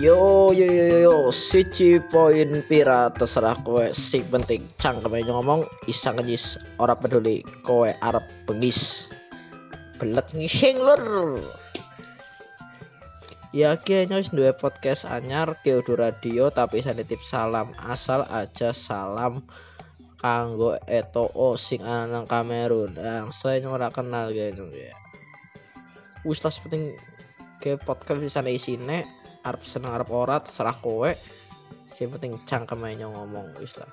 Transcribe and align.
Yo 0.00 0.48
yo 0.56 0.64
yo 0.64 0.96
yo 1.04 1.14
siji 1.28 2.00
poin 2.00 2.64
pira 2.64 3.12
terserah 3.12 3.52
kowe 3.60 3.84
sing 3.92 4.24
penting. 4.32 4.64
Cangkeme 4.80 5.20
ngomong 5.28 5.68
isang 5.92 6.16
ngejis 6.16 6.56
ora 6.80 6.96
peduli 6.96 7.44
kowe 7.68 7.84
arep 7.84 8.24
bengis 8.48 9.12
belet 10.00 10.24
ngising 10.32 10.80
lur. 10.80 11.36
Ya 13.52 13.76
kayaknya 13.76 14.24
wis 14.24 14.32
duwe 14.32 14.56
podcast 14.56 15.04
anyar 15.04 15.60
Keudu 15.60 16.00
Radio 16.00 16.48
tapi 16.48 16.80
sanitip 16.80 17.20
salam 17.20 17.76
asal 17.84 18.24
aja 18.32 18.72
salam 18.72 19.44
kanggo 20.16 20.80
Eto 20.88 21.28
O 21.36 21.60
sing 21.60 21.84
ana 21.84 22.08
nang 22.08 22.24
Kamerun. 22.24 22.96
Yang 22.96 23.36
saya 23.36 23.68
ora 23.68 23.92
kenal 23.92 24.32
kayaknya 24.32 24.64
ya. 24.72 24.96
Wis 26.24 26.40
tas 26.40 26.56
penting 26.56 26.96
ke 27.60 27.76
podcast 27.76 28.16
bisa 28.16 28.40
isine 28.48 29.19
arep 29.44 29.62
seneng 29.64 29.92
arep 29.96 30.10
ora 30.12 30.40
terserah 30.40 30.76
kowe. 30.78 31.10
Sing 31.90 32.08
penting 32.08 32.40
cangkeme 32.48 32.96
ngomong 32.96 33.60
wis 33.60 33.76
lah 33.76 33.90